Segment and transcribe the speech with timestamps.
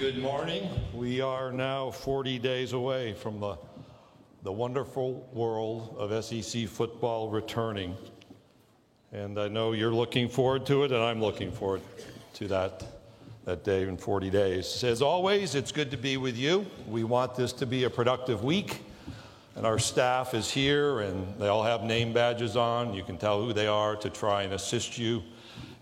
[0.00, 0.66] Good morning.
[0.94, 3.58] We are now 40 days away from the,
[4.42, 7.94] the wonderful world of SEC football returning.
[9.12, 11.82] And I know you're looking forward to it, and I'm looking forward
[12.32, 12.82] to that,
[13.44, 14.82] that day in 40 days.
[14.82, 16.64] As always, it's good to be with you.
[16.88, 18.80] We want this to be a productive week,
[19.54, 22.94] and our staff is here, and they all have name badges on.
[22.94, 25.22] You can tell who they are to try and assist you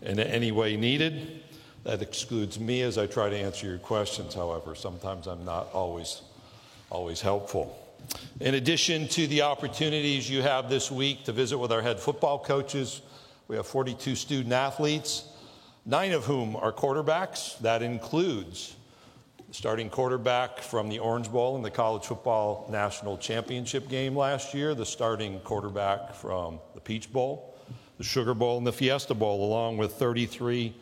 [0.02, 1.44] in any way needed.
[1.88, 4.74] That excludes me as I try to answer your questions, however.
[4.74, 6.20] Sometimes I'm not always,
[6.90, 7.78] always helpful.
[8.40, 12.40] In addition to the opportunities you have this week to visit with our head football
[12.40, 13.00] coaches,
[13.48, 15.30] we have 42 student athletes,
[15.86, 17.58] nine of whom are quarterbacks.
[17.60, 18.76] That includes
[19.48, 24.52] the starting quarterback from the Orange Bowl in the College Football National Championship game last
[24.52, 27.56] year, the starting quarterback from the Peach Bowl,
[27.96, 30.74] the Sugar Bowl, and the Fiesta Bowl, along with 33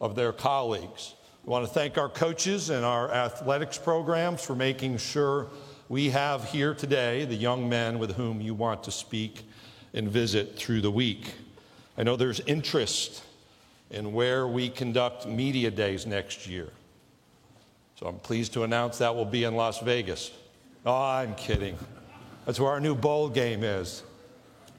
[0.00, 1.14] of their colleagues.
[1.44, 5.48] We want to thank our coaches and our athletics programs for making sure
[5.88, 9.42] we have here today the young men with whom you want to speak
[9.92, 11.34] and visit through the week.
[11.96, 13.22] I know there's interest
[13.90, 16.70] in where we conduct media days next year.
[17.96, 20.32] So I'm pleased to announce that will be in Las Vegas.
[20.84, 21.78] Oh, I'm kidding.
[22.44, 24.02] That's where our new bowl game is.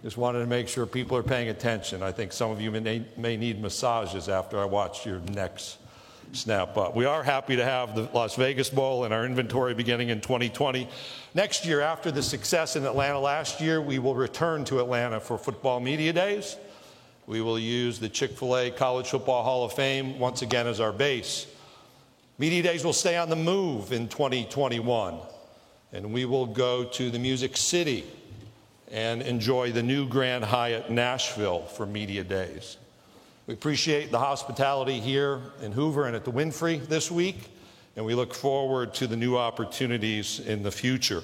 [0.06, 2.04] Just wanted to make sure people are paying attention.
[2.04, 5.80] I think some of you may, may need massages after I watch your necks
[6.32, 6.96] snap up.
[6.96, 10.88] We are happy to have the Las Vegas Bowl in our inventory beginning in 2020.
[11.34, 15.40] Next year, after the success in Atlanta last year, we will return to Atlanta for
[15.40, 16.56] football media days.
[17.26, 20.80] We will use the Chick fil A College Football Hall of Fame once again as
[20.80, 21.48] our base.
[22.38, 25.18] Media days will stay on the move in 2021,
[25.94, 28.06] and we will go to the Music City
[28.92, 32.78] and enjoy the new Grand Hyatt Nashville for Media Days.
[33.48, 37.50] We appreciate the hospitality here in Hoover and at the Wynfrey this week,
[37.96, 41.24] and we look forward to the new opportunities in the future.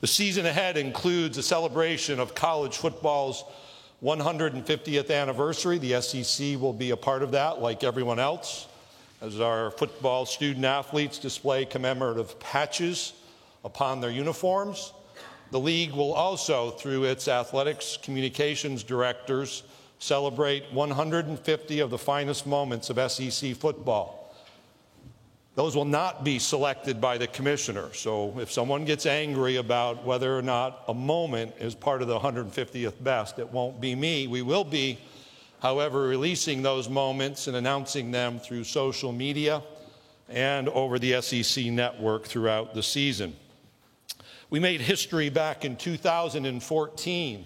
[0.00, 3.44] The season ahead includes a celebration of college football's
[4.02, 5.78] 150th anniversary.
[5.78, 8.66] The SEC will be a part of that, like everyone else,
[9.20, 13.14] as our football student athletes display commemorative patches
[13.64, 14.92] upon their uniforms.
[15.50, 19.62] The league will also, through its athletics communications directors,
[19.98, 24.24] celebrate 150 of the finest moments of SEC football.
[25.54, 27.92] Those will not be selected by the commissioner.
[27.94, 32.18] So if someone gets angry about whether or not a moment is part of the
[32.18, 34.26] 150th best, it won't be me.
[34.26, 34.98] We will be,
[35.60, 39.62] however, releasing those moments and announcing them through social media
[40.28, 43.36] and over the SEC network throughout the season.
[44.50, 47.44] We made history back in 2014.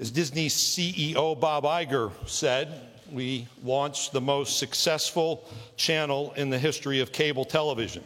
[0.00, 7.00] As Disney CEO Bob Iger said, we launched the most successful channel in the history
[7.00, 8.02] of cable television.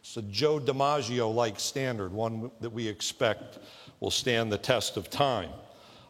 [0.00, 3.58] It's a Joe DiMaggio like standard, one that we expect
[4.00, 5.50] will stand the test of time.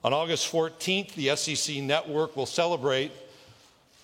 [0.04, 3.10] On August 14th, the SEC network will celebrate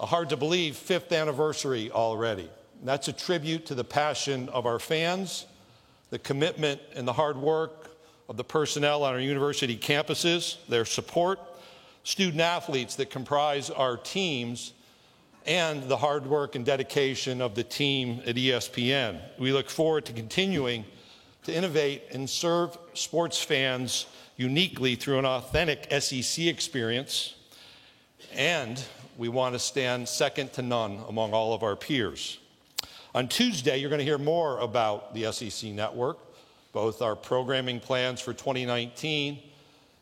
[0.00, 2.49] a hard to believe fifth anniversary already.
[2.81, 5.47] And that's a tribute to the passion of our fans
[6.10, 7.97] the commitment and the hard work
[8.28, 11.41] of the personnel on our university campuses, their support,
[12.04, 14.72] student athletes that comprise our teams,
[15.47, 19.20] and the hard work and dedication of the team at ESPN.
[19.38, 20.84] We look forward to continuing
[21.44, 24.06] to innovate and serve sports fans
[24.37, 27.34] uniquely through an authentic SEC experience,
[28.32, 28.82] and
[29.16, 32.38] we want to stand second to none among all of our peers.
[33.12, 36.19] On Tuesday, you're going to hear more about the SEC network,
[36.72, 39.41] both our programming plans for 2019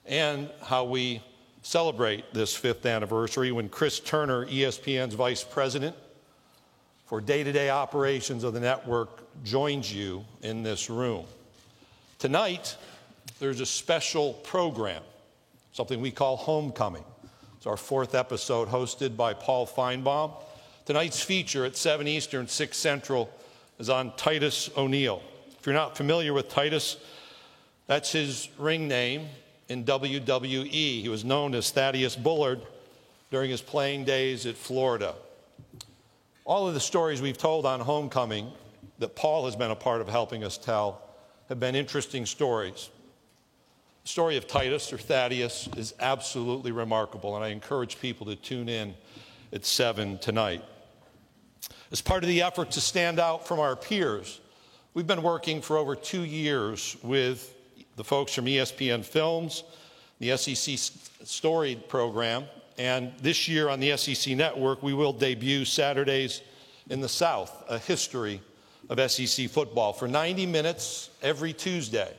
[0.05, 1.23] and how we
[1.63, 5.97] celebrate this fifth anniversary when Chris Turner, ESPN's vice president
[7.07, 11.25] for day to day operations of the network, joins you in this room.
[12.19, 12.77] Tonight,
[13.39, 15.03] there's a special program,
[15.73, 17.05] something we call Homecoming.
[17.57, 20.33] It's our fourth episode, hosted by Paul Finebaum
[20.89, 23.31] Tonight's feature at 7 Eastern, 6 Central
[23.79, 25.21] is on Titus O'Neil.
[25.61, 26.97] If you're not familiar with Titus,
[27.87, 29.29] that's his ring name
[29.69, 31.03] in WWE.
[31.03, 32.63] He was known as Thaddeus Bullard
[33.31, 35.15] during his playing days at Florida.
[36.47, 38.51] All of the stories we've told on Homecoming
[38.99, 41.03] that Paul has been a part of helping us tell
[41.51, 42.89] have been interesting stories.
[44.05, 48.71] The story of Titus or Thaddeus is absolutely remarkable, and I encourage people to tune
[48.71, 48.95] in
[49.53, 50.65] at 7 tonight.
[51.91, 54.41] As part of the effort to stand out from our peers,
[54.93, 57.55] we've been working for over two years with
[57.97, 59.65] the folks from ESPN Films,
[60.19, 60.77] the SEC
[61.25, 62.45] Story program,
[62.77, 66.43] and this year on the SEC Network, we will debut Saturdays
[66.91, 68.43] in the South, a history
[68.91, 72.15] of SEC football for 90 minutes every Tuesday,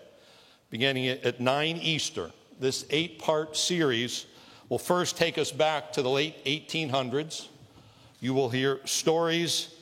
[0.72, 2.32] beginning at 9 Eastern.
[2.60, 4.26] This eight part series
[4.68, 7.48] will first take us back to the late 1800s.
[8.20, 9.74] You will hear stories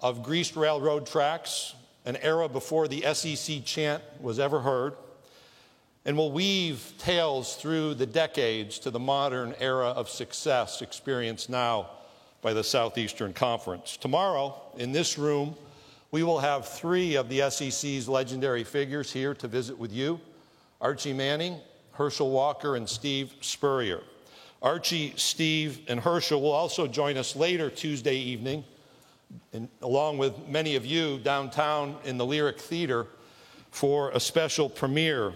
[0.00, 1.74] of greased railroad tracks,
[2.06, 4.94] an era before the SEC chant was ever heard,
[6.06, 11.90] and will weave tales through the decades to the modern era of success experienced now
[12.40, 13.98] by the Southeastern Conference.
[13.98, 15.54] Tomorrow, in this room,
[16.10, 20.18] we will have three of the SEC's legendary figures here to visit with you
[20.80, 21.58] Archie Manning,
[21.92, 24.00] Herschel Walker, and Steve Spurrier.
[24.62, 28.62] Archie, Steve, and Herschel will also join us later Tuesday evening,
[29.52, 33.06] and along with many of you downtown in the Lyric Theater,
[33.70, 35.32] for a special premiere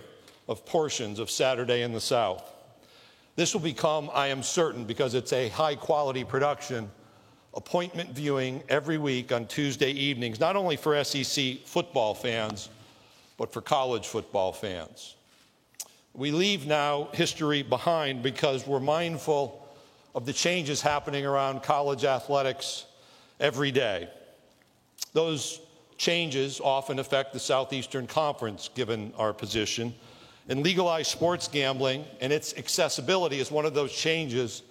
[0.48, 2.50] of portions of Saturday in the South.
[3.36, 6.90] This will become, I am certain, because it's a high quality production,
[7.54, 12.68] appointment viewing every week on Tuesday evenings, not only for SEC football fans,
[13.38, 15.16] but for college football fans.
[16.16, 19.68] We leave now history behind because we're mindful
[20.14, 22.86] of the changes happening around college athletics
[23.40, 24.08] every day.
[25.12, 25.60] Those
[25.98, 29.92] changes often affect the Southeastern Conference, given our position.
[30.48, 34.62] And legalized sports gambling and its accessibility is one of those changes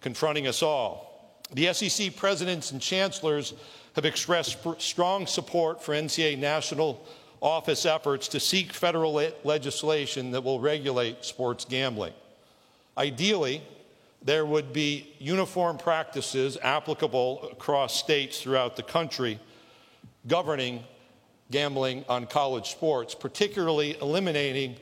[0.00, 1.40] confronting us all.
[1.52, 3.54] The SEC presidents and chancellors
[3.96, 7.04] have expressed strong support for NCAA national
[7.40, 12.12] office efforts to seek federal le- legislation that will regulate sports gambling.
[12.96, 13.62] Ideally,
[14.22, 19.38] there would be uniform practices applicable across states throughout the country
[20.26, 20.82] governing
[21.50, 24.76] gambling on college sports, particularly eliminating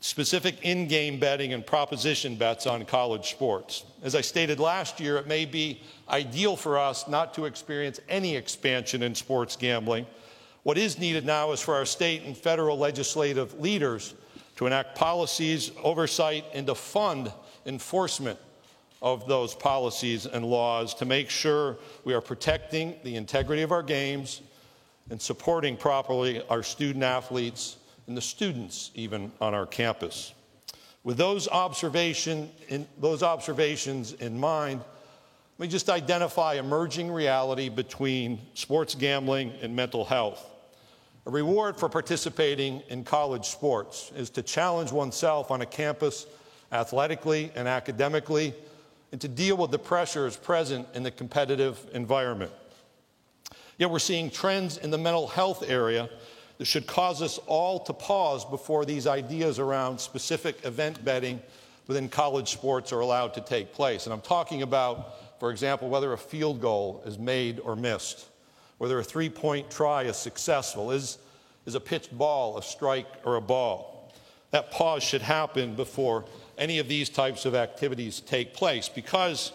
[0.00, 3.84] specific in game betting and proposition bets on college sports.
[4.02, 8.36] As I stated last year, it may be ideal for us not to experience any
[8.36, 10.06] expansion in sports gambling.
[10.62, 14.14] What is needed now is for our state and federal legislative leaders
[14.56, 17.32] to enact policies, oversight, and to fund
[17.64, 18.38] enforcement
[19.00, 23.82] of those policies and laws to make sure we are protecting the integrity of our
[23.82, 24.42] games
[25.10, 27.76] and supporting properly our student athletes
[28.08, 30.34] and the students even on our campus.
[31.04, 34.80] With those, observation in, those observations in mind,
[35.58, 40.48] let me just identify emerging reality between sports gambling and mental health.
[41.26, 46.26] A reward for participating in college sports is to challenge oneself on a campus
[46.70, 48.54] athletically and academically
[49.10, 52.52] and to deal with the pressures present in the competitive environment.
[53.78, 56.08] Yet we're seeing trends in the mental health area
[56.58, 61.42] that should cause us all to pause before these ideas around specific event betting
[61.88, 64.06] within college sports are allowed to take place.
[64.06, 68.26] And I'm talking about, for example, whether a field goal is made or missed,
[68.78, 71.18] whether a three point try is successful, is,
[71.66, 74.12] is a pitched ball a strike or a ball.
[74.50, 76.24] That pause should happen before
[76.56, 79.52] any of these types of activities take place because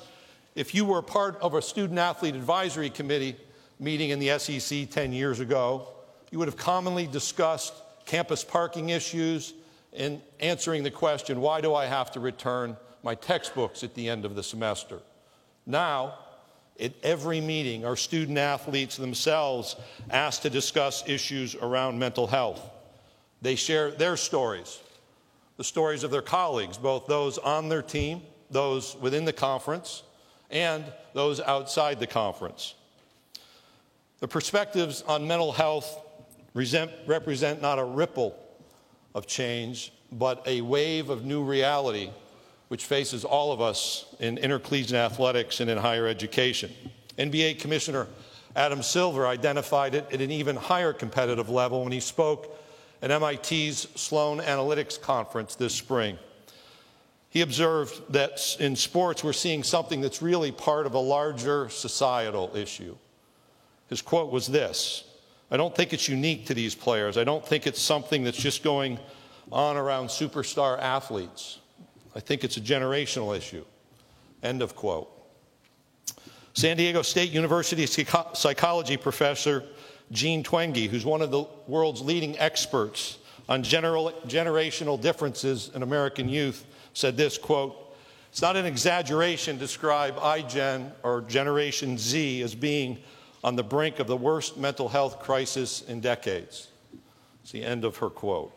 [0.55, 3.35] if you were part of a student athlete advisory committee
[3.79, 5.87] meeting in the SEC 10 years ago,
[6.31, 7.73] you would have commonly discussed
[8.05, 9.53] campus parking issues
[9.93, 14.25] and answering the question, why do I have to return my textbooks at the end
[14.25, 14.99] of the semester?
[15.65, 16.19] Now,
[16.79, 19.75] at every meeting, our student athletes themselves
[20.09, 22.61] asked to discuss issues around mental health.
[23.41, 24.79] They share their stories,
[25.57, 30.03] the stories of their colleagues, both those on their team, those within the conference,
[30.49, 32.75] and those outside the conference.
[34.19, 35.99] The perspectives on mental health
[36.53, 38.37] represent not a ripple
[39.13, 42.09] of change, but a wave of new reality
[42.73, 46.71] which faces all of us in intercollegiate athletics and in higher education.
[47.19, 48.07] NBA Commissioner
[48.55, 52.59] Adam Silver identified it at an even higher competitive level when he spoke
[53.03, 56.17] at MIT's Sloan Analytics Conference this spring.
[57.29, 62.49] He observed that in sports, we're seeing something that's really part of a larger societal
[62.55, 62.95] issue.
[63.87, 65.03] His quote was this
[65.51, 67.19] I don't think it's unique to these players.
[67.19, 68.97] I don't think it's something that's just going
[69.51, 71.59] on around superstar athletes.
[72.15, 73.65] I think it's a generational issue.
[74.41, 75.09] End of quote.
[76.53, 79.63] San Diego State University psychology professor
[80.11, 83.17] Jean Twenge, who's one of the world's leading experts
[83.49, 87.95] on general, generational differences in American youth, said this quote,
[88.29, 92.99] It's not an exaggeration to describe iGen or Generation Z as being
[93.43, 96.69] on the brink of the worst mental health crisis in decades.
[97.41, 98.53] It's the end of her quote.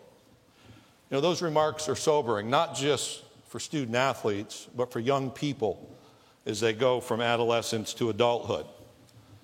[1.10, 5.96] You know, those remarks are sobering, not just for student athletes, but for young people
[6.44, 8.66] as they go from adolescence to adulthood.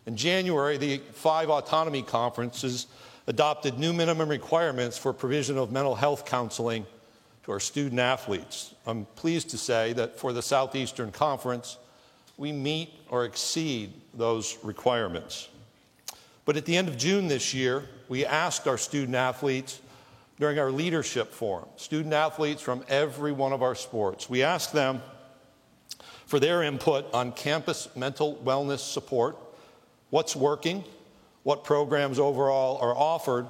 [0.07, 2.87] In January, the five autonomy conferences
[3.27, 6.87] adopted new minimum requirements for provision of mental health counseling
[7.45, 8.75] to our student athletes.
[8.87, 11.79] I'm pleased to say that for the Southeastern Conference,
[12.37, 15.49] we meet or exceed those requirements.
[16.45, 19.81] But at the end of June this year, we asked our student athletes
[20.43, 25.01] during our leadership forum, student athletes from every one of our sports, we asked them
[26.27, 29.37] for their input on campus mental wellness support,
[30.11, 30.83] what's working,
[31.45, 33.47] what programs overall are offered,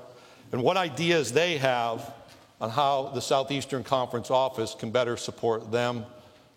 [0.53, 2.13] and what ideas they have
[2.61, 6.05] on how the Southeastern Conference office can better support them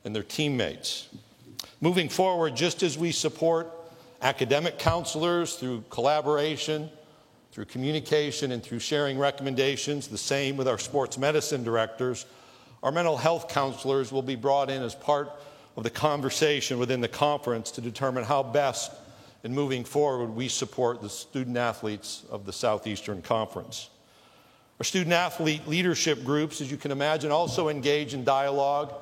[0.03, 1.07] and their teammates.
[1.79, 3.71] Moving forward, just as we support
[4.21, 6.89] academic counselors through collaboration,
[7.55, 12.25] through communication, and through sharing recommendations, the same with our sports medicine directors,
[12.83, 15.31] our mental health counselors will be brought in as part
[15.77, 18.91] of the conversation within the conference to determine how best
[19.45, 23.89] in moving forward we support the student athletes of the Southeastern Conference.
[24.81, 28.93] Our student athlete leadership groups, as you can imagine, also engage in dialogue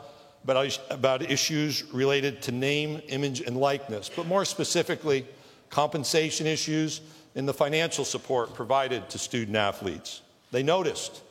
[0.43, 5.25] about, about issues related to name, image, and likeness, but more specifically,
[5.71, 7.01] compensation issues
[7.35, 10.21] and the financial support provided to student athletes.
[10.51, 11.21] They noticed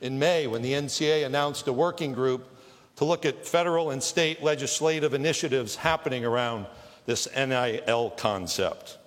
[0.00, 2.48] in May when the NCA announced a working group
[2.96, 6.66] to look at federal and state legislative initiatives happening around
[7.06, 8.98] this NIL concept.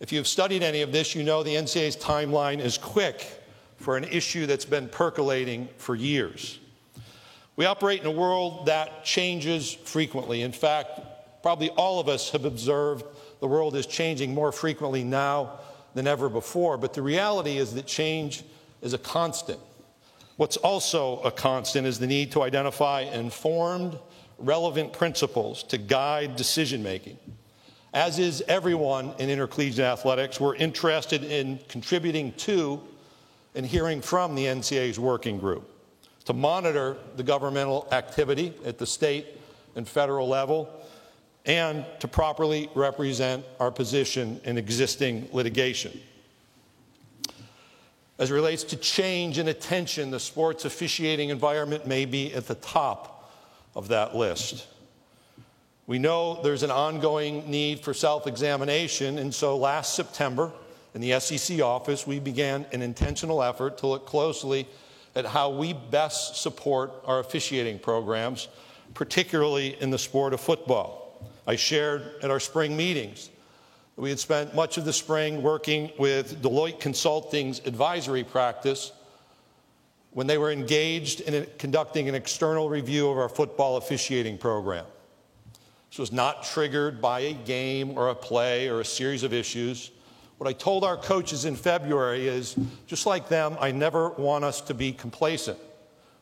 [0.00, 3.26] If you've studied any of this, you know the NCAA's timeline is quick
[3.76, 6.58] for an issue that's been percolating for years.
[7.56, 10.42] We operate in a world that changes frequently.
[10.42, 11.00] In fact,
[11.42, 13.04] probably all of us have observed
[13.42, 15.58] the world is changing more frequently now
[15.94, 16.78] than ever before.
[16.78, 18.44] But the reality is that change
[18.82, 19.58] is a constant.
[20.36, 23.98] What's also a constant is the need to identify informed,
[24.38, 27.18] relevant principles to guide decision making.
[27.92, 32.80] As is everyone in intercollegiate athletics, we're interested in contributing to
[33.56, 35.68] and hearing from the NCAA's working group
[36.26, 39.26] to monitor the governmental activity at the state
[39.74, 40.78] and federal level
[41.44, 46.00] and to properly represent our position in existing litigation.
[48.18, 52.54] As it relates to change and attention, the sports officiating environment may be at the
[52.54, 53.32] top
[53.74, 54.68] of that list.
[55.88, 60.52] We know there's an ongoing need for self examination, and so last September
[60.94, 64.68] in the SEC office, we began an intentional effort to look closely
[65.14, 68.48] at how we best support our officiating programs,
[68.94, 71.01] particularly in the sport of football.
[71.46, 73.30] I shared at our spring meetings
[73.96, 78.90] we had spent much of the spring working with Deloitte Consulting's advisory practice
[80.12, 84.86] when they were engaged in conducting an external review of our football officiating program.
[85.90, 89.90] This was not triggered by a game or a play or a series of issues.
[90.38, 92.56] What I told our coaches in February is
[92.86, 95.58] just like them, I never want us to be complacent.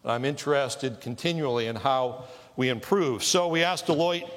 [0.05, 2.25] I'm interested continually in how
[2.57, 3.23] we improve.
[3.23, 4.29] So we asked Deloitte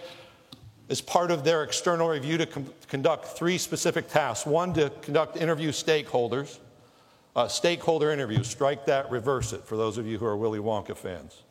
[0.90, 4.46] as part of their external review to com- conduct three specific tasks.
[4.46, 6.60] One, to conduct interview stakeholders,
[7.36, 8.48] uh, stakeholder interviews.
[8.48, 11.44] Strike that, reverse it for those of you who are Willy Wonka fans.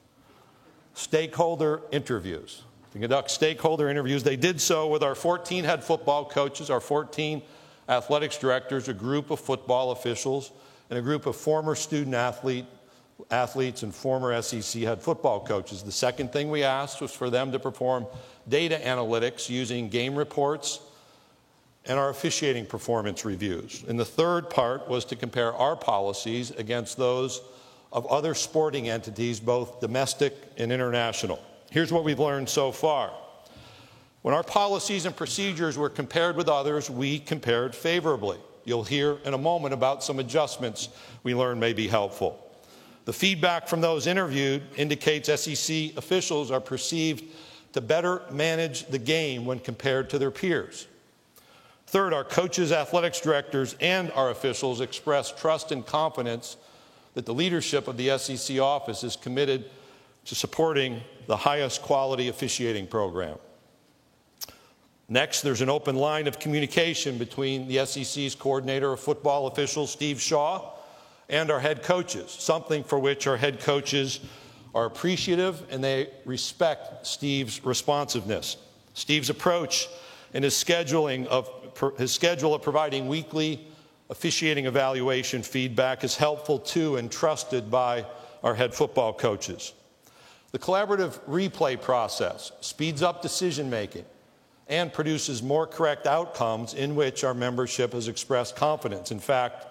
[0.95, 2.63] Stakeholder interviews.
[2.93, 7.43] To conduct stakeholder interviews, they did so with our 14 head football coaches, our 14
[7.89, 10.53] athletics directors, a group of football officials,
[10.91, 12.67] and a group of former student athlete,
[13.31, 15.83] athletes and former SEC head football coaches.
[15.83, 18.07] The second thing we asked was for them to perform
[18.49, 20.81] data analytics using game reports
[21.85, 23.85] and our officiating performance reviews.
[23.89, 27.41] And the third part was to compare our policies against those
[27.93, 31.43] of other sporting entities, both domestic and international.
[31.71, 33.13] Here's what we've learned so far.
[34.23, 38.39] When our policies and procedures were compared with others, we compared favorably.
[38.65, 40.89] You'll hear in a moment about some adjustments
[41.25, 42.39] we learned may be helpful.
[43.05, 47.25] The feedback from those interviewed indicates SEC officials are perceived
[47.73, 50.87] to better manage the game when compared to their peers.
[51.87, 56.57] Third, our coaches, athletics directors, and our officials express trust and confidence
[57.15, 59.69] that the leadership of the SEC office is committed
[60.25, 63.37] to supporting the highest quality officiating program.
[65.09, 70.21] Next, there's an open line of communication between the SEC's coordinator of football officials, Steve
[70.21, 70.72] Shaw,
[71.33, 74.21] and our head coaches, something for which our head coaches
[74.75, 78.59] are appreciative and they respect Steve's responsiveness.
[78.95, 79.89] Steve's approach
[80.35, 81.51] and his scheduling of
[81.99, 83.67] his schedule of providing weekly
[84.11, 88.05] officiating evaluation feedback is helpful to and trusted by
[88.43, 89.73] our head football coaches.
[90.51, 94.05] The collaborative replay process speeds up decision making
[94.69, 99.11] and produces more correct outcomes in which our membership has expressed confidence.
[99.11, 99.67] In fact,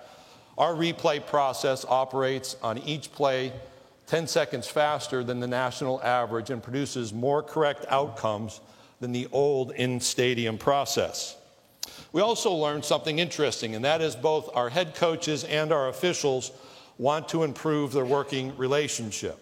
[0.61, 3.51] our replay process operates on each play
[4.05, 8.61] 10 seconds faster than the national average and produces more correct outcomes
[8.99, 11.35] than the old in stadium process.
[12.13, 16.51] We also learned something interesting, and that is both our head coaches and our officials
[16.99, 19.39] want to improve their working relationship.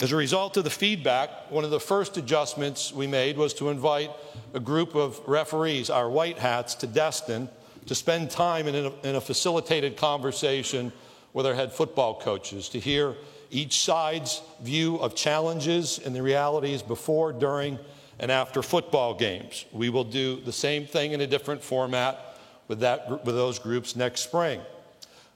[0.00, 3.68] As a result of the feedback, one of the first adjustments we made was to
[3.68, 4.10] invite
[4.54, 7.50] a group of referees, our white hats, to Destin
[7.86, 10.92] to spend time in a, in a facilitated conversation
[11.32, 13.14] with our head football coaches to hear
[13.50, 17.78] each side's view of challenges and the realities before, during,
[18.18, 19.66] and after football games.
[19.72, 22.18] We will do the same thing in a different format
[22.68, 24.60] with, that, with those groups next spring.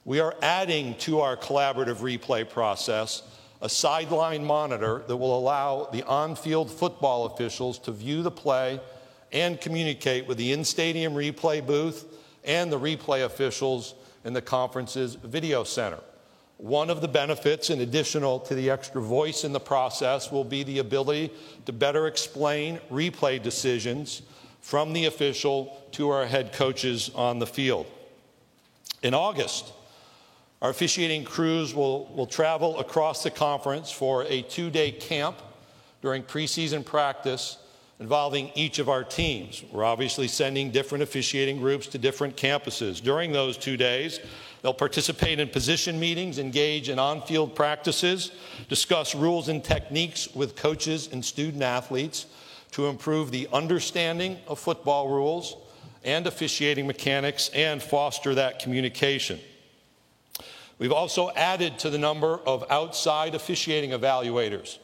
[0.05, 3.23] We are adding to our collaborative replay process
[3.61, 8.79] a sideline monitor that will allow the on field football officials to view the play
[9.31, 12.05] and communicate with the in stadium replay booth
[12.47, 15.99] and the replay officials in the conference's video center.
[16.57, 20.63] One of the benefits, in addition to the extra voice in the process, will be
[20.63, 21.31] the ability
[21.67, 24.23] to better explain replay decisions
[24.61, 27.85] from the official to our head coaches on the field.
[29.03, 29.71] In August,
[30.61, 35.37] our officiating crews will, will travel across the conference for a two day camp
[36.01, 37.57] during preseason practice
[37.99, 39.63] involving each of our teams.
[39.71, 43.01] We're obviously sending different officiating groups to different campuses.
[43.01, 44.19] During those two days,
[44.61, 48.31] they'll participate in position meetings, engage in on field practices,
[48.69, 52.27] discuss rules and techniques with coaches and student athletes
[52.71, 55.55] to improve the understanding of football rules
[56.03, 59.39] and officiating mechanics and foster that communication.
[60.77, 64.77] We've also added to the number of outside officiating evaluators.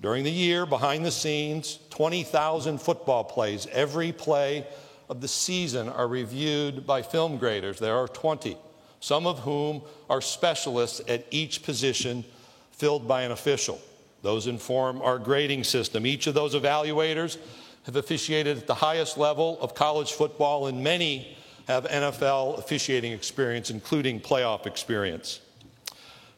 [0.00, 4.66] During the year, behind the scenes, 20,000 football plays, every play
[5.08, 7.78] of the season, are reviewed by film graders.
[7.78, 8.56] There are 20,
[9.00, 12.24] some of whom are specialists at each position
[12.72, 13.80] filled by an official.
[14.22, 16.06] Those inform our grading system.
[16.06, 17.38] Each of those evaluators
[17.84, 21.36] have officiated at the highest level of college football, and many
[21.68, 25.40] have NFL officiating experience, including playoff experience.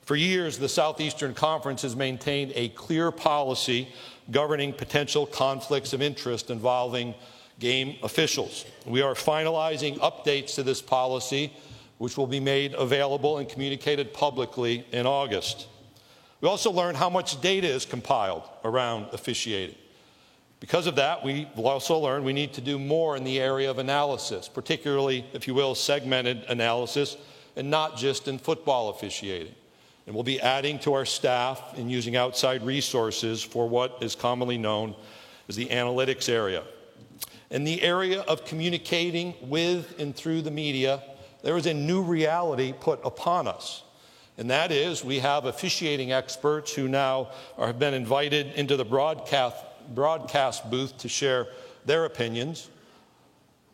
[0.06, 3.88] For years, the Southeastern Conference has maintained a clear policy
[4.30, 7.12] governing potential conflicts of interest involving
[7.58, 8.66] game officials.
[8.86, 11.52] We are finalizing updates to this policy,
[11.98, 15.66] which will be made available and communicated publicly in August.
[16.40, 19.74] We also learned how much data is compiled around officiating.
[20.60, 23.80] Because of that, we also learned we need to do more in the area of
[23.80, 27.16] analysis, particularly, if you will, segmented analysis,
[27.56, 29.54] and not just in football officiating.
[30.06, 34.56] And we'll be adding to our staff and using outside resources for what is commonly
[34.56, 34.94] known
[35.48, 36.62] as the analytics area.
[37.50, 41.02] In the area of communicating with and through the media,
[41.42, 43.82] there is a new reality put upon us.
[44.38, 48.84] And that is, we have officiating experts who now are, have been invited into the
[48.84, 49.56] broadcast
[49.94, 51.46] broadcast booth to share
[51.84, 52.68] their opinions.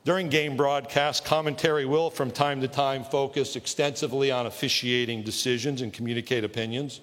[0.05, 5.93] During game broadcast, commentary will from time to time focus extensively on officiating decisions and
[5.93, 7.01] communicate opinions,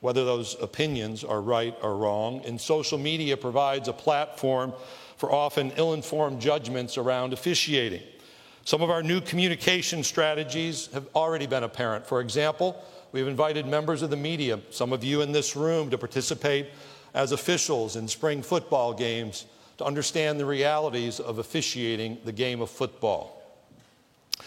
[0.00, 2.42] whether those opinions are right or wrong.
[2.44, 4.74] And social media provides a platform
[5.16, 8.02] for often ill informed judgments around officiating.
[8.62, 12.06] Some of our new communication strategies have already been apparent.
[12.06, 12.76] For example,
[13.10, 16.66] we've invited members of the media, some of you in this room, to participate
[17.14, 19.46] as officials in spring football games
[19.78, 23.34] to understand the realities of officiating the game of football.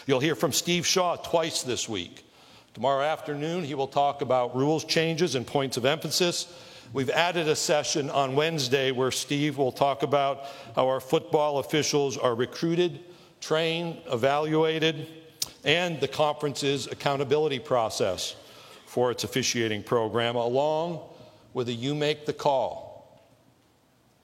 [0.05, 2.25] You'll hear from Steve Shaw twice this week.
[2.73, 6.53] Tomorrow afternoon, he will talk about rules changes and points of emphasis.
[6.93, 12.17] We've added a session on Wednesday where Steve will talk about how our football officials
[12.17, 12.99] are recruited,
[13.39, 15.07] trained, evaluated,
[15.63, 18.35] and the conference's accountability process
[18.85, 20.99] for its officiating program, along
[21.53, 22.90] whether you make the call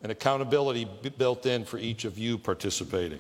[0.04, 3.20] and accountability built in for each of you participating.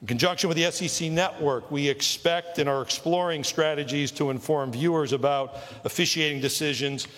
[0.00, 5.12] In conjunction with the SEC network, we expect and are exploring strategies to inform viewers
[5.12, 7.08] about officiating decisions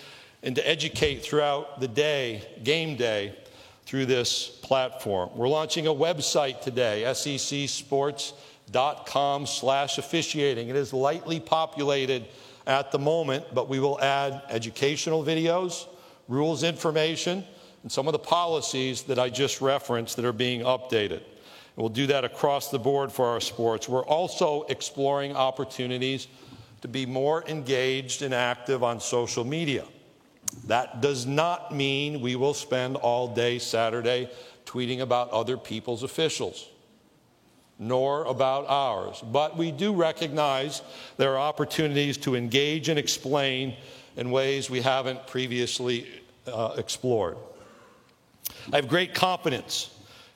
[0.41, 3.37] and to educate throughout the day, game day,
[3.85, 5.29] through this platform.
[5.35, 10.69] We're launching a website today, secsports.com slash officiating.
[10.69, 12.25] It is lightly populated
[12.65, 15.85] at the moment, but we will add educational videos,
[16.27, 17.45] rules information,
[17.83, 21.21] and some of the policies that I just referenced that are being updated.
[21.75, 23.89] we'll do that across the board for our sports.
[23.89, 26.27] We're also exploring opportunities
[26.81, 29.85] to be more engaged and active on social media.
[30.67, 34.29] That does not mean we will spend all day Saturday
[34.65, 36.67] tweeting about other people's officials,
[37.79, 39.23] nor about ours.
[39.31, 40.81] But we do recognize
[41.17, 43.75] there are opportunities to engage and explain
[44.17, 46.07] in ways we haven't previously
[46.47, 47.37] uh, explored.
[48.71, 49.89] I have great confidence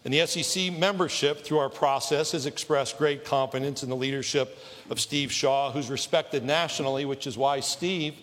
[0.06, 4.60] and the SEC membership, through our process, has expressed great confidence in the leadership
[4.91, 8.13] of Steve Shaw, who's respected nationally, which is why Steve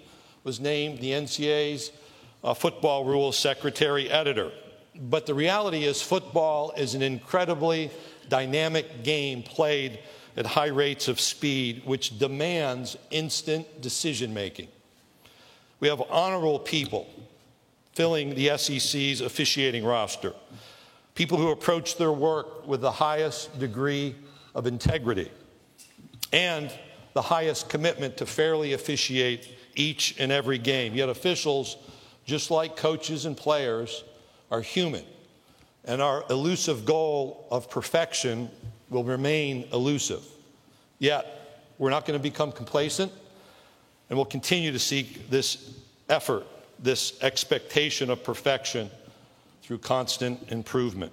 [0.45, 1.91] was named the NCAA's
[2.45, 4.53] uh, football rules secretary editor.
[4.95, 7.91] But the reality is, football is an incredibly
[8.29, 9.99] dynamic game played
[10.37, 14.69] at high rates of speed, which demands instant decision making.
[15.81, 17.09] We have honorable people
[17.93, 20.33] filling the SEC's officiating roster
[21.15, 24.15] people who approach their work with the highest degree
[24.55, 25.31] of integrity
[26.33, 26.73] and
[27.13, 30.95] the highest commitment to fairly officiate each and every game.
[30.95, 31.77] Yet officials,
[32.25, 34.05] just like coaches and players,
[34.51, 35.05] are human,
[35.85, 38.51] and our elusive goal of perfection
[38.91, 40.25] will remain elusive.
[40.99, 43.11] Yet, we're not going to become complacent,
[44.09, 45.75] and we'll continue to seek this
[46.09, 46.47] effort,
[46.83, 48.91] this expectation of perfection
[49.63, 51.13] through constant improvement.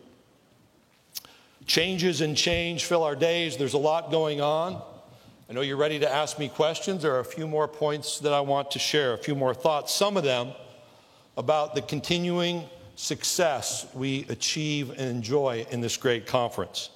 [1.66, 3.56] Changes and change fill our days.
[3.56, 4.82] There's a lot going on.
[5.50, 7.04] I know you're ready to ask me questions.
[7.04, 9.94] There are a few more points that I want to share, a few more thoughts,
[9.94, 10.52] some of them
[11.38, 16.90] about the continuing success we achieve and enjoy in this great conference.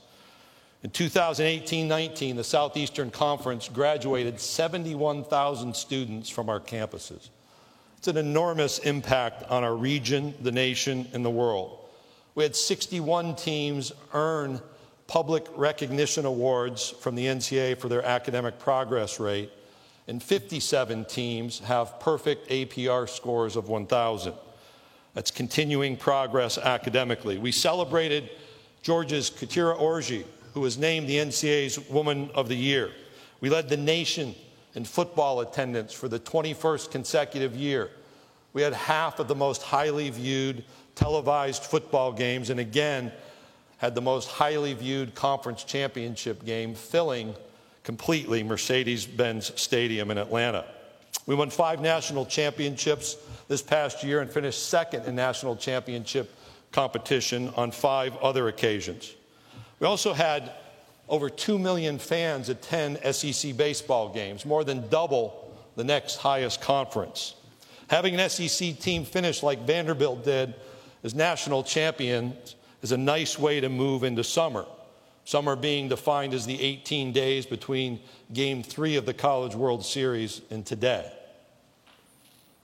[0.84, 7.30] In 2018 19, the Southeastern Conference graduated 71,000 students from our campuses.
[8.04, 11.80] It's an enormous impact on our region, the nation, and the world.
[12.36, 14.60] We had 61 teams earn
[15.08, 19.52] public recognition awards from the NCAA for their academic progress rate,
[20.10, 24.34] and 57 teams have perfect APR scores of 1,000.
[25.14, 27.38] That's continuing progress academically.
[27.38, 28.32] We celebrated
[28.82, 32.92] Georgia's Keturah Orji, who was named the NCAA's Woman of the Year.
[33.40, 34.36] We led the nation
[34.76, 37.90] in football attendance for the 21st consecutive year.
[38.54, 40.64] We had half of the most highly viewed
[40.96, 43.12] televised football games, and again,
[43.78, 47.36] had the most highly viewed conference championship game, filling
[47.84, 50.66] completely Mercedes Benz Stadium in Atlanta.
[51.26, 56.34] We won five national championships this past year and finished second in national championship
[56.72, 59.14] competition on five other occasions.
[59.80, 60.52] We also had
[61.10, 67.36] over 2 million fans attend SEC baseball games, more than double the next highest conference.
[67.88, 70.54] Having an SEC team finish like Vanderbilt did
[71.04, 74.66] as national champions is a nice way to move into summer.
[75.26, 78.00] Summer being defined as the 18 days between
[78.34, 81.10] game three of the College World Series and today.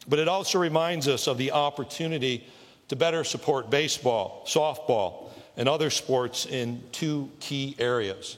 [0.07, 2.45] But it also reminds us of the opportunity
[2.89, 8.37] to better support baseball, softball, and other sports in two key areas.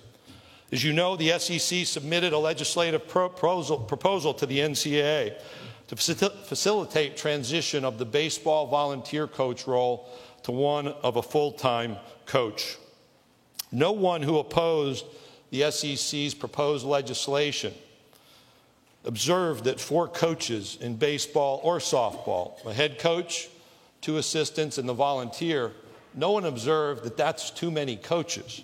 [0.71, 5.39] As you know, the SEC submitted a legislative proposal, proposal to the NCAA
[5.87, 10.09] to facilitate transition of the baseball volunteer coach role
[10.43, 12.77] to one of a full time coach.
[13.71, 15.05] No one who opposed
[15.51, 17.73] the SEC's proposed legislation
[19.05, 23.47] observed that four coaches in baseball or softball, a head coach,
[23.99, 25.71] two assistants, and the volunteer,
[26.13, 28.63] no one observed that that's too many coaches.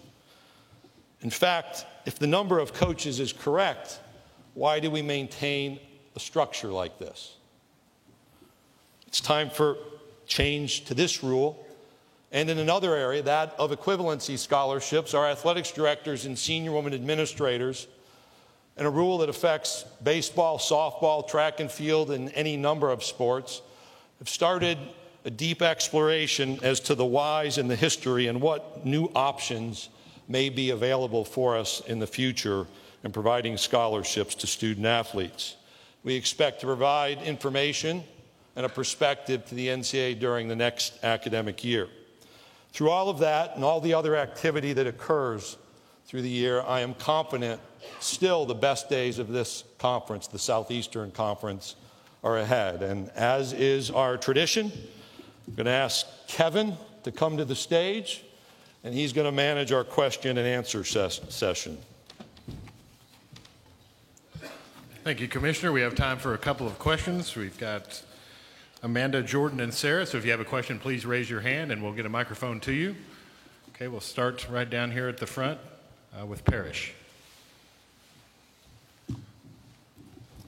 [1.22, 4.00] In fact, if the number of coaches is correct,
[4.54, 5.80] why do we maintain
[6.16, 7.36] a structure like this?
[9.08, 9.78] It's time for
[10.26, 11.68] change to this rule
[12.32, 17.88] and in another area, that of equivalency scholarships, our athletics directors and senior women administrators,
[18.76, 23.62] and a rule that affects baseball, softball, track and field, and any number of sports,
[24.20, 24.78] have started
[25.28, 29.90] a deep exploration as to the whys and the history and what new options
[30.30, 32.66] may be available for us in the future
[33.04, 35.58] in providing scholarships to student athletes.
[36.06, 38.06] We expect to provide information
[38.56, 41.90] and a perspective to the NCAA during the next academic year.
[42.72, 45.58] Through all of that and all the other activity that occurs
[46.06, 47.60] through the year, I am confident
[48.00, 51.76] still the best days of this conference, the Southeastern Conference,
[52.24, 52.82] are ahead.
[52.82, 54.72] And as is our tradition,
[55.48, 58.24] I'm going to ask Kevin to come to the stage,
[58.84, 61.78] and he's going to manage our question and answer ses- session.
[65.04, 65.72] Thank you, Commissioner.
[65.72, 67.34] We have time for a couple of questions.
[67.34, 68.04] We've got
[68.84, 70.06] Amanda, Jordan, and Sarah.
[70.06, 72.60] So if you have a question, please raise your hand and we'll get a microphone
[72.62, 72.94] to you.
[73.70, 75.60] Okay, we'll start right down here at the front
[76.20, 76.94] uh, with Parrish.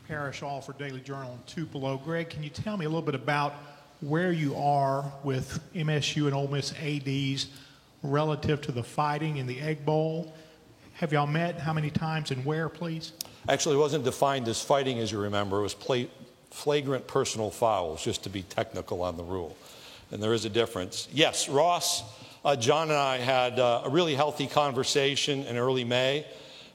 [0.09, 1.97] Parrish Alford Daily Journal and Tupelo.
[1.97, 3.53] Greg, can you tell me a little bit about
[4.01, 7.47] where you are with MSU and Ole Miss ADs
[8.01, 10.33] relative to the fighting in the Egg Bowl.
[10.93, 11.59] Have y'all met?
[11.59, 13.13] How many times and where, please?
[13.47, 15.59] Actually, it wasn't defined as fighting, as you remember.
[15.59, 16.05] It was pla-
[16.51, 19.55] flagrant personal fouls, just to be technical on the rule.
[20.12, 21.07] And there is a difference.
[21.12, 22.03] Yes, Ross,
[22.43, 26.25] uh, John, and I had uh, a really healthy conversation in early May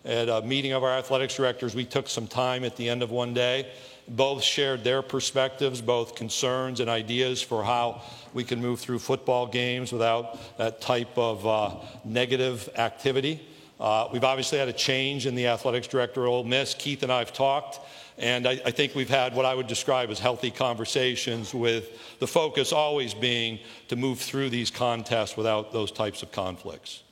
[0.04, 1.74] at a meeting of our athletics directors.
[1.74, 3.70] We took some time at the end of one day.
[4.07, 8.03] Both shared their perspectives, both concerns and ideas for how
[8.35, 13.40] we can move through football games without that type of uh, negative activity.
[13.81, 16.75] Uh, we've obviously had a change in the athletics director at Ole Miss.
[16.75, 17.81] Keith and I have talked,
[18.19, 22.27] and I, I, think we've had what I would describe as healthy conversations with the
[22.27, 27.03] focus always being to move through these contests without those types of conflicts.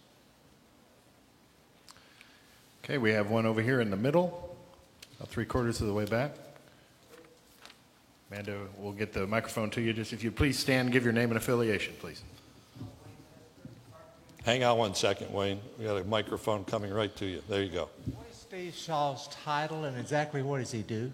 [2.85, 4.57] Okay, we have one over here in the middle,
[5.17, 6.37] about three quarters of the way back.
[8.33, 9.92] Amanda, we'll get the microphone to you.
[9.92, 12.23] Just if you please stand, give your name and affiliation, please.
[14.45, 15.61] Hang on one second, Wayne.
[15.79, 17.42] We got a microphone coming right to you.
[17.47, 17.90] There you go.
[18.07, 21.12] What is Steve Shaw's title and exactly what does he do?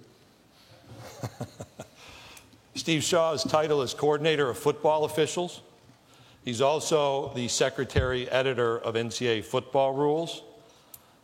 [2.76, 5.62] Steve Shaw's title is Coordinator of Football Officials.
[6.44, 10.42] He's also the Secretary Editor of NCAA Football Rules.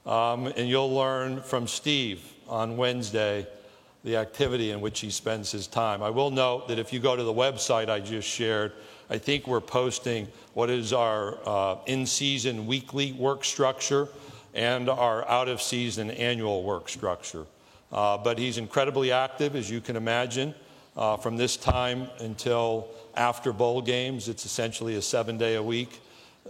[0.05, 3.47] Um, and you'll learn from Steve on Wednesday
[4.05, 6.03] the activity in which he spends his time.
[6.03, 8.73] I will note that if you go to the website I just shared,
[9.09, 14.09] I think we're posting what is our uh, in season weekly work structure
[14.53, 17.47] and our out of season annual work structure.
[17.91, 20.55] Uh, but he's incredibly active, as you can imagine.
[20.97, 26.01] Uh, from this time until after bowl games, it's essentially a seven day a week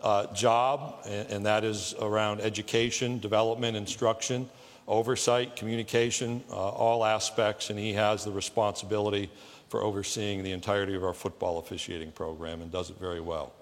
[0.02, 4.48] uh, job, and, and, that is around education, development, instruction,
[4.86, 9.30] oversight, communication, uh, all aspects, and he has the responsibility
[9.68, 13.52] for overseeing the entirety of our football officiating program and does it very well.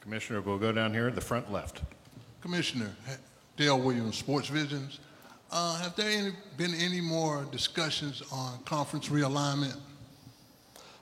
[0.00, 1.82] Commissioner, we'll go down here at the front left.
[2.40, 2.90] Commissioner
[3.56, 5.00] Dale Williams, Sports Visions.
[5.50, 9.76] Uh, have there any, been any more discussions on conference realignment?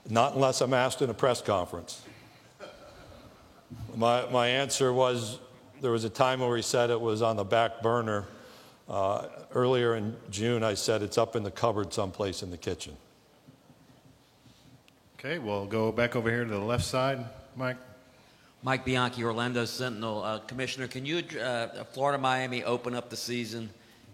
[0.09, 2.01] Not unless I'm asked in a press conference.
[3.95, 5.39] My, my answer was
[5.81, 8.25] there was a time where he said it was on the back burner.
[8.89, 12.95] Uh, earlier in June, I said it's up in the cupboard someplace in the kitchen.
[15.19, 17.25] Okay, we'll go back over here to the left side.
[17.55, 17.77] Mike?
[18.63, 20.23] Mike Bianchi, Orlando Sentinel.
[20.23, 23.69] Uh, Commissioner, can you, uh, Florida Miami open up the season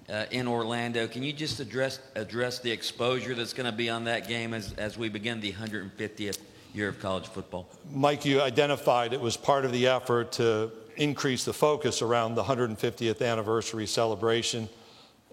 [0.09, 1.07] uh, in Orlando?
[1.07, 4.73] Can you just address, address the exposure that's going to be on that game as,
[4.73, 6.39] as we begin the 150th
[6.73, 7.67] year of college football?
[7.91, 12.43] Mike, you identified it was part of the effort to increase the focus around the
[12.43, 14.69] 150th anniversary celebration.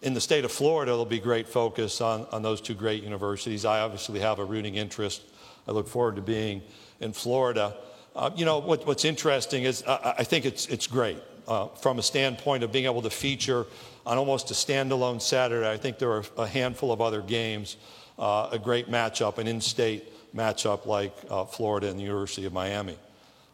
[0.03, 3.65] In the state of Florida, there'll be great focus on, on those two great universities.
[3.65, 5.23] I obviously have a rooting interest
[5.67, 6.63] I look forward to being
[7.01, 7.77] in Florida.
[8.15, 11.99] Uh, you know, what, what's interesting is I, I think it's, it's great uh, from
[11.99, 13.67] a standpoint of being able to feature
[14.07, 15.71] on almost a standalone Saturday.
[15.71, 17.77] I think there are a handful of other games,
[18.19, 22.53] uh, a great matchup, an in state matchup like uh, Florida and the University of
[22.53, 22.97] Miami.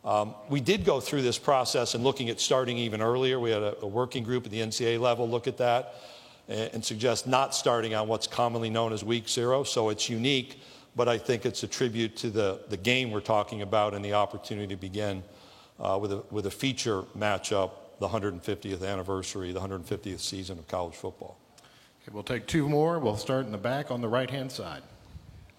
[0.07, 3.39] Um, we did go through this process and looking at starting even earlier.
[3.39, 5.95] We had a, a working group at the NCAA level look at that
[6.49, 9.65] and, and suggest not starting on what's commonly known as week zero.
[9.65, 10.61] So it's unique
[10.97, 14.15] but I think it's a tribute to the, the game we're talking about and the
[14.15, 15.23] opportunity to begin
[15.79, 20.95] uh, with, a, with a feature matchup, the 150th anniversary, the 150th season of college
[20.95, 21.39] football.
[22.03, 22.99] Okay, we'll take two more.
[22.99, 24.83] We'll start in the back on the right hand side.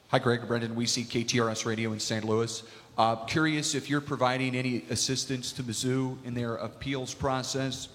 [0.07, 0.47] Hi, Greg.
[0.47, 2.23] Brendan Weesey, KTRS Radio in St.
[2.23, 2.63] Louis.
[2.97, 7.89] Uh, curious if you're providing any assistance to Mizzou in their appeals process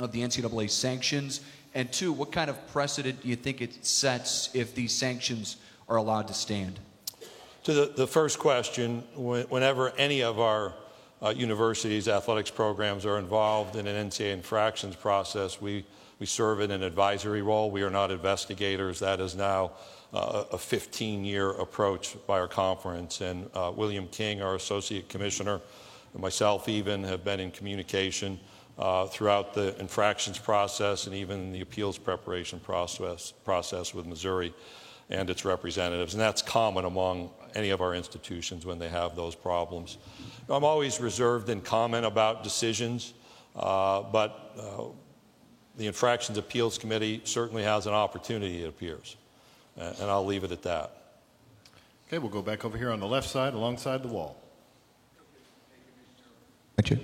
[0.00, 1.42] of the NCAA sanctions.
[1.74, 5.96] And two, what kind of precedent do you think it sets if these sanctions are
[5.96, 6.80] allowed to stand?
[7.64, 10.74] To the, the first question, whenever any of our
[11.22, 15.84] uh, universities' athletics programs are involved in an NCAA infractions process, we,
[16.18, 17.70] we serve in an advisory role.
[17.70, 18.98] We are not investigators.
[18.98, 19.72] That is now
[20.12, 23.20] a 15 year approach by our conference.
[23.20, 25.60] And uh, William King, our associate commissioner,
[26.12, 28.40] and myself even have been in communication
[28.78, 34.54] uh, throughout the infractions process and even the appeals preparation process, process with Missouri
[35.10, 36.14] and its representatives.
[36.14, 39.98] And that's common among any of our institutions when they have those problems.
[40.48, 43.14] I'm always reserved in comment about decisions,
[43.56, 44.84] uh, but uh,
[45.76, 49.16] the Infractions Appeals Committee certainly has an opportunity, it appears.
[49.78, 50.92] Uh, and I'll leave it at that.
[52.08, 54.36] Okay, we'll go back over here on the left side alongside the wall.
[56.76, 56.98] Thank you.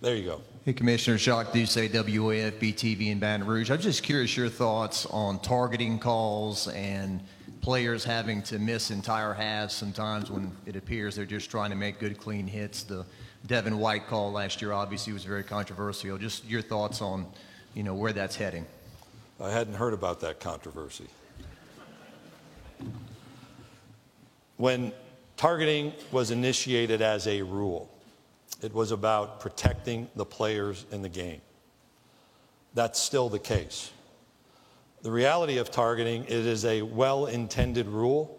[0.00, 0.42] There you go.
[0.64, 3.70] Hey, Commissioner Jacques Doucet, WAFB TV in Baton Rouge.
[3.70, 7.20] I'm just curious your thoughts on targeting calls and
[7.60, 11.98] players having to miss entire halves sometimes when it appears they're just trying to make
[11.98, 12.82] good, clean hits.
[12.82, 13.04] The
[13.46, 16.18] Devin White call last year obviously was very controversial.
[16.18, 17.26] Just your thoughts on,
[17.74, 18.66] you know, where that's heading.
[19.40, 21.06] I hadn't heard about that controversy.
[24.56, 24.92] When
[25.36, 27.90] targeting was initiated as a rule,
[28.60, 31.40] it was about protecting the players in the game.
[32.74, 33.92] That's still the case.
[35.02, 38.36] The reality of targeting, it is a well-intended rule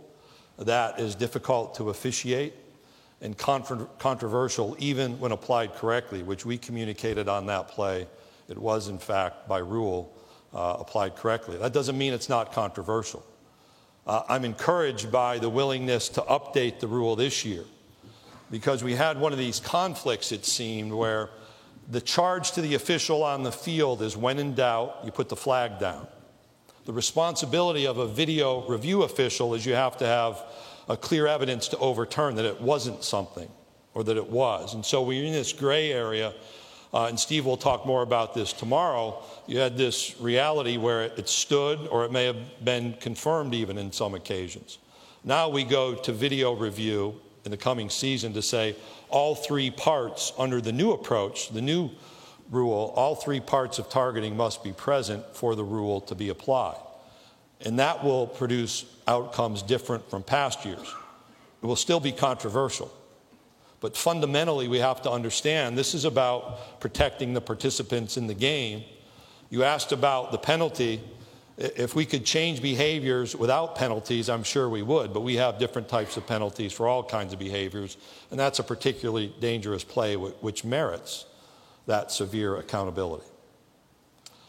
[0.58, 2.54] that is difficult to officiate
[3.22, 8.08] and controversial even when applied correctly, which we communicated on that play.
[8.50, 10.14] It was, in fact, by rule,
[10.54, 11.58] uh, applied correctly.
[11.58, 13.26] That doesn't mean it's not controversial.
[14.10, 17.64] Uh, I'm encouraged by the willingness to update the rule this year
[18.50, 21.30] because we had one of these conflicts, it seemed, where
[21.92, 25.36] the charge to the official on the field is when in doubt, you put the
[25.36, 26.08] flag down.
[26.86, 30.44] The responsibility of a video review official is you have to have
[30.88, 33.52] a clear evidence to overturn that it wasn't something
[33.94, 34.74] or that it was.
[34.74, 36.34] And so we're in this gray area,
[36.94, 39.22] uh, and Steve will talk more about this tomorrow.
[39.48, 43.92] You had this reality where it stood or it may have been confirmed even in
[43.92, 44.80] some occasions.
[45.24, 48.76] Now we go to video review in the coming season to say
[49.10, 51.92] all three parts under the new approach, the new
[52.50, 56.78] rule, all three parts of targeting must be present for the rule to be applied.
[57.62, 60.96] And that will produce outcomes different from past years.
[61.62, 62.92] It will still be controversial.
[63.82, 68.84] But fundamentally, we have to understand this is about protecting the participants in the game.
[69.50, 71.02] You asked about the penalty.
[71.58, 75.90] If we could change behaviors without penalties, I'm sure we would, but we have different
[75.90, 77.98] types of penalties for all kinds of behaviors,
[78.32, 81.26] and that's a particularly dangerous play which merits
[81.86, 83.26] that severe accountability.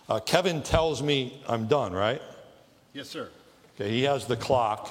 [0.08, 2.20] Uh, Kevin tells me I'm done, right?
[2.92, 3.28] Yes, sir.
[3.74, 4.90] Okay, he has the clock.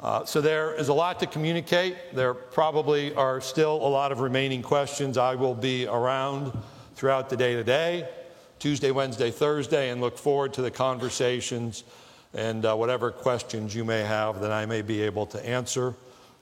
[0.00, 1.96] Uh, so there is a lot to communicate.
[2.14, 5.18] There probably are still a lot of remaining questions.
[5.18, 6.52] I will be around
[6.94, 8.08] throughout the day today,
[8.60, 11.82] Tuesday, Wednesday, Thursday, and look forward to the conversations
[12.32, 15.94] and uh, whatever questions you may have that I may be able to answer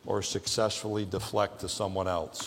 [0.04, 2.42] or successfully deflect to someone else.